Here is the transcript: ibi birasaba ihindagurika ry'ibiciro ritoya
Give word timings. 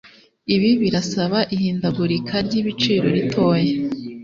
ibi 0.55 0.69
birasaba 0.81 1.39
ihindagurika 1.55 2.35
ry'ibiciro 2.45 3.05
ritoya 3.17 3.73